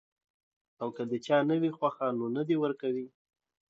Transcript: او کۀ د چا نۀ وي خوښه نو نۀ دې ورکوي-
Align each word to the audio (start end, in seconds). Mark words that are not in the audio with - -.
او 0.81 0.87
کۀ 0.95 1.03
د 1.11 1.13
چا 1.25 1.37
نۀ 1.47 1.55
وي 1.61 1.69
خوښه 1.77 2.07
نو 2.17 2.25
نۀ 2.35 2.41
دې 2.47 2.55
ورکوي- 2.63 3.05